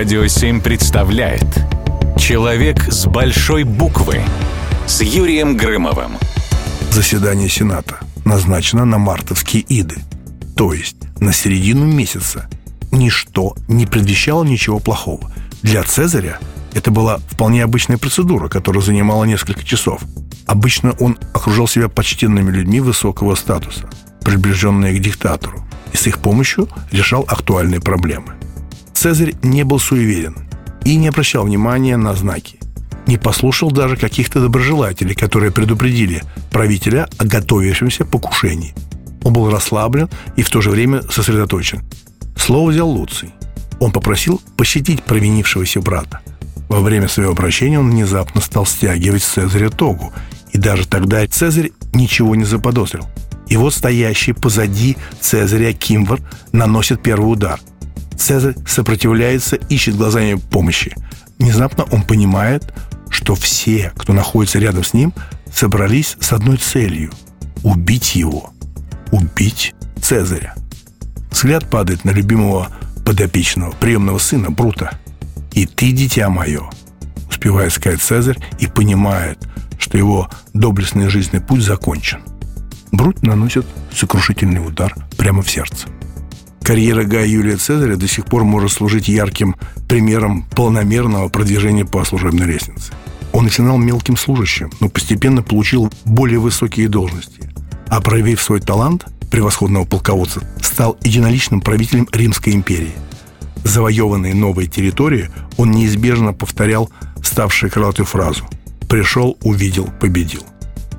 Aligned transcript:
Радио 0.00 0.26
7 0.26 0.62
представляет 0.62 1.44
Человек 2.18 2.90
с 2.90 3.04
большой 3.04 3.64
буквы 3.64 4.22
с 4.86 5.02
Юрием 5.02 5.58
Грымовым. 5.58 6.12
Заседание 6.90 7.50
Сената 7.50 7.98
назначено 8.24 8.86
на 8.86 8.96
мартовские 8.96 9.62
иды, 9.68 9.96
то 10.56 10.72
есть 10.72 10.96
на 11.20 11.34
середину 11.34 11.84
месяца. 11.84 12.48
Ничто 12.90 13.54
не 13.68 13.84
предвещало 13.84 14.42
ничего 14.42 14.78
плохого. 14.78 15.30
Для 15.60 15.82
Цезаря 15.82 16.38
это 16.72 16.90
была 16.90 17.18
вполне 17.28 17.62
обычная 17.62 17.98
процедура, 17.98 18.48
которая 18.48 18.82
занимала 18.82 19.24
несколько 19.24 19.64
часов. 19.64 20.00
Обычно 20.46 20.92
он 20.92 21.18
окружал 21.34 21.68
себя 21.68 21.90
почтенными 21.90 22.50
людьми 22.50 22.80
высокого 22.80 23.34
статуса, 23.34 23.90
приближенные 24.22 24.98
к 24.98 25.02
диктатору, 25.02 25.62
и 25.92 25.98
с 25.98 26.06
их 26.06 26.20
помощью 26.20 26.70
решал 26.90 27.26
актуальные 27.28 27.82
проблемы. 27.82 28.39
Цезарь 29.00 29.34
не 29.42 29.64
был 29.64 29.78
суеверен 29.78 30.36
и 30.84 30.94
не 30.96 31.08
обращал 31.08 31.46
внимания 31.46 31.96
на 31.96 32.12
знаки. 32.12 32.58
Не 33.06 33.16
послушал 33.16 33.70
даже 33.70 33.96
каких-то 33.96 34.42
доброжелателей, 34.42 35.14
которые 35.14 35.50
предупредили 35.50 36.22
правителя 36.50 37.08
о 37.16 37.24
готовящемся 37.24 38.04
покушении. 38.04 38.74
Он 39.24 39.32
был 39.32 39.50
расслаблен 39.50 40.10
и 40.36 40.42
в 40.42 40.50
то 40.50 40.60
же 40.60 40.68
время 40.68 41.00
сосредоточен. 41.10 41.80
Слово 42.36 42.72
взял 42.72 42.90
Луций. 42.90 43.30
Он 43.78 43.90
попросил 43.90 44.38
пощадить 44.58 45.02
провинившегося 45.02 45.80
брата. 45.80 46.20
Во 46.68 46.80
время 46.80 47.08
своего 47.08 47.32
обращения 47.32 47.80
он 47.80 47.88
внезапно 47.92 48.42
стал 48.42 48.66
стягивать 48.66 49.22
Цезаря 49.22 49.70
тогу, 49.70 50.12
и 50.52 50.58
даже 50.58 50.86
тогда 50.86 51.26
Цезарь 51.26 51.72
ничего 51.94 52.34
не 52.34 52.44
заподозрил. 52.44 53.08
И 53.48 53.56
вот 53.56 53.72
стоящий 53.72 54.34
позади 54.34 54.98
Цезаря 55.22 55.72
Кимвар 55.72 56.20
наносит 56.52 57.02
первый 57.02 57.32
удар. 57.32 57.58
Цезарь 58.20 58.54
сопротивляется, 58.66 59.56
ищет 59.56 59.96
глазами 59.96 60.34
помощи. 60.34 60.94
Внезапно 61.38 61.84
он 61.84 62.02
понимает, 62.02 62.74
что 63.08 63.34
все, 63.34 63.92
кто 63.96 64.12
находится 64.12 64.58
рядом 64.58 64.84
с 64.84 64.92
ним, 64.92 65.14
собрались 65.50 66.18
с 66.20 66.32
одной 66.32 66.58
целью– 66.58 67.10
убить 67.62 68.14
его. 68.14 68.52
Убить 69.10 69.74
Цезаря. 70.02 70.54
Взгляд 71.30 71.70
падает 71.70 72.04
на 72.04 72.10
любимого 72.10 72.68
подопечного, 73.06 73.72
приемного 73.72 74.18
сына 74.18 74.50
Брута. 74.50 74.98
«И 75.54 75.64
ты, 75.64 75.90
дитя 75.92 76.28
мое», 76.28 76.68
успевает 77.30 77.72
сказать 77.72 78.02
Цезарь 78.02 78.38
и 78.58 78.66
понимает, 78.66 79.38
что 79.78 79.96
его 79.96 80.28
доблестный 80.52 81.08
жизненный 81.08 81.42
путь 81.42 81.62
закончен. 81.62 82.20
Брут 82.92 83.22
наносит 83.22 83.64
сокрушительный 83.94 84.64
удар 84.64 84.94
прямо 85.16 85.40
в 85.40 85.50
сердце. 85.50 85.88
Карьера 86.70 87.02
Гая 87.02 87.26
Юлия 87.26 87.56
Цезаря 87.56 87.96
до 87.96 88.06
сих 88.06 88.26
пор 88.26 88.44
может 88.44 88.70
служить 88.70 89.08
ярким 89.08 89.56
примером 89.88 90.44
полномерного 90.54 91.28
продвижения 91.28 91.84
по 91.84 92.04
служебной 92.04 92.46
лестнице. 92.46 92.92
Он 93.32 93.42
начинал 93.42 93.76
мелким 93.76 94.16
служащим, 94.16 94.70
но 94.78 94.88
постепенно 94.88 95.42
получил 95.42 95.92
более 96.04 96.38
высокие 96.38 96.86
должности. 96.86 97.50
А 97.88 98.00
проявив 98.00 98.40
свой 98.40 98.60
талант 98.60 99.04
превосходного 99.32 99.84
полководца, 99.84 100.42
стал 100.62 100.96
единоличным 101.02 101.60
правителем 101.60 102.06
Римской 102.12 102.52
империи. 102.52 102.94
Завоеванные 103.64 104.36
новые 104.36 104.68
территории 104.68 105.28
он 105.56 105.72
неизбежно 105.72 106.34
повторял 106.34 106.88
ставшую 107.20 107.72
крылатую 107.72 108.06
фразу 108.06 108.44
«Пришел, 108.88 109.36
увидел, 109.42 109.88
победил». 109.98 110.44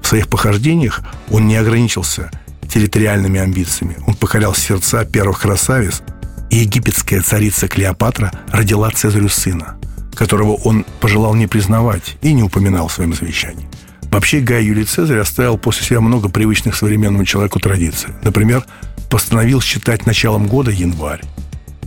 В 0.03 0.07
своих 0.07 0.27
похождениях 0.27 1.01
он 1.29 1.47
не 1.47 1.55
ограничился 1.55 2.29
территориальными 2.67 3.39
амбициями. 3.39 3.97
Он 4.07 4.13
покорял 4.15 4.53
сердца 4.53 5.05
первых 5.05 5.41
красавиц, 5.41 6.01
и 6.49 6.57
египетская 6.57 7.21
царица 7.21 7.67
Клеопатра 7.67 8.31
родила 8.49 8.89
Цезарю 8.91 9.29
сына, 9.29 9.77
которого 10.13 10.53
он 10.55 10.85
пожелал 10.99 11.33
не 11.35 11.47
признавать 11.47 12.17
и 12.21 12.33
не 12.33 12.43
упоминал 12.43 12.87
в 12.87 12.93
своем 12.93 13.13
завещании. 13.13 13.69
Вообще 14.11 14.41
Гай 14.41 14.65
Юлий 14.65 14.83
Цезарь 14.83 15.19
оставил 15.19 15.57
после 15.57 15.85
себя 15.85 16.01
много 16.01 16.27
привычных 16.27 16.75
современному 16.75 17.23
человеку 17.23 17.59
традиций. 17.59 18.09
Например, 18.23 18.65
постановил 19.09 19.61
считать 19.61 20.05
началом 20.05 20.47
года 20.47 20.71
январь. 20.71 21.21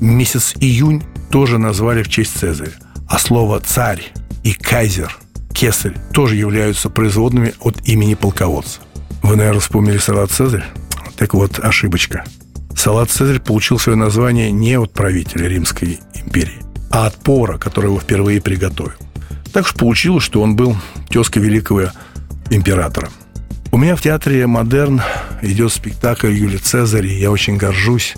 Месяц 0.01 0.55
июнь 0.61 1.03
тоже 1.31 1.59
назвали 1.59 2.03
в 2.03 2.09
честь 2.09 2.39
Цезаря. 2.39 2.73
А 3.09 3.19
слово 3.19 3.61
«царь» 3.61 4.13
и 4.43 4.55
«кайзер» 4.55 5.19
Кесарь 5.53 5.95
тоже 6.13 6.35
являются 6.35 6.91
производными 6.91 7.55
от 7.61 7.87
имени 7.87 8.15
полководца. 8.15 8.81
Вы, 9.25 9.37
наверное, 9.37 9.61
вспомнили 9.61 9.97
салат 9.97 10.31
«Цезарь»? 10.31 10.67
Так 11.17 11.33
вот, 11.33 11.59
ошибочка. 11.59 12.25
Салат 12.77 13.09
«Цезарь» 13.09 13.41
получил 13.41 13.79
свое 13.79 13.97
название 13.97 14.53
не 14.53 14.79
от 14.79 14.93
правителя 14.93 15.49
Римской 15.49 15.99
империи, 16.13 16.61
а 16.91 17.07
от 17.07 17.17
повара, 17.17 17.57
который 17.57 17.87
его 17.87 17.99
впервые 17.99 18.43
приготовил. 18.43 18.93
Так 19.51 19.65
уж 19.65 19.73
получилось, 19.73 20.25
что 20.25 20.43
он 20.43 20.57
был 20.57 20.77
тезкой 21.09 21.41
великого 21.41 21.85
императора. 22.51 23.09
У 23.73 23.79
меня 23.79 23.97
в 23.97 24.03
театре 24.03 24.47
«Модерн» 24.47 25.01
идет 25.41 25.73
спектакль 25.73 26.31
Юлия 26.31 26.59
Цезарь, 26.59 27.07
и 27.07 27.19
я 27.19 27.31
очень 27.31 27.57
горжусь, 27.57 28.17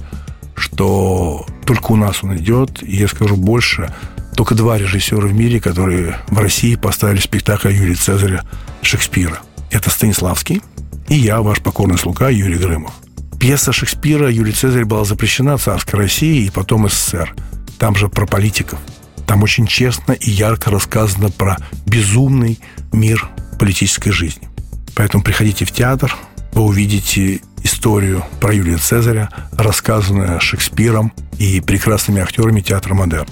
что 0.57 1.47
только 1.65 1.93
у 1.93 1.97
нас 1.97 2.25
он 2.25 2.37
идет, 2.37 2.83
и 2.83 2.97
я 2.97 3.07
скажу 3.07 3.37
больше– 3.37 3.95
только 4.35 4.55
два 4.55 4.77
режиссера 4.77 5.27
в 5.27 5.33
мире, 5.33 5.61
которые 5.61 6.19
в 6.29 6.39
России 6.39 6.75
поставили 6.75 7.21
спектакль 7.21 7.73
Юрия 7.73 7.95
Цезаря 7.95 8.43
Шекспира. 8.83 9.39
Это 9.71 9.89
Станиславский 9.89 10.61
и 11.09 11.15
я, 11.15 11.41
ваш 11.43 11.61
покорный 11.61 11.99
слуга 11.99 12.29
Юрий 12.29 12.59
Грымов. 12.59 12.93
Пьеса 13.39 13.73
Шекспира 13.73 14.31
«Юлий 14.31 14.53
Цезарь» 14.53 14.85
была 14.85 15.05
запрещена 15.05 15.59
царской 15.59 16.01
России 16.01 16.45
и 16.45 16.51
потом 16.51 16.89
СССР. 16.89 17.35
Там 17.79 17.95
же 17.95 18.09
про 18.09 18.27
политиков. 18.27 18.79
Там 19.27 19.43
очень 19.43 19.67
честно 19.67 20.13
и 20.13 20.31
ярко 20.31 20.71
рассказано 20.71 21.31
про 21.31 21.57
безумный 21.87 22.59
мир 22.93 23.29
политической 23.59 24.11
жизни. 24.11 24.49
Поэтому 24.95 25.23
приходите 25.23 25.65
в 25.65 25.73
театр, 25.73 26.17
вы 26.53 26.63
увидите 26.63 27.41
историю 27.63 28.25
про 28.41 28.55
Юлия 28.55 28.79
Цезаря, 28.79 29.29
рассказанную 29.53 30.41
Шекспиром 30.41 31.13
и 31.39 31.61
прекрасными 31.61 32.23
актерами 32.23 32.61
театра 32.61 32.95
«Модерн». 32.95 33.29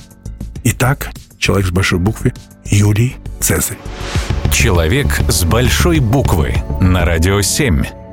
Итак, 0.64 1.10
человек 1.38 1.66
с 1.66 1.70
большой 1.70 1.98
буквы 1.98 2.34
Юлий 2.66 3.16
Цезарь. 3.40 3.78
Человек 4.54 5.20
с 5.28 5.42
большой 5.42 5.98
буквы 5.98 6.54
на 6.80 7.04
радио 7.04 7.42
7. 7.42 8.03